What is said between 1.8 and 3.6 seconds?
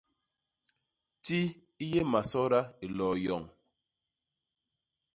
i yé masoda i loo yoñ.